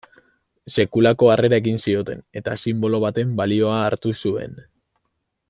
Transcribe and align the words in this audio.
Sekulako 0.75 1.29
harrera 1.33 1.59
egin 1.63 1.77
zioten, 1.83 2.23
eta 2.41 2.57
sinbolo 2.65 3.01
baten 3.05 3.37
balioa 3.43 3.77
hartu 3.83 4.17
zuen. 4.25 4.59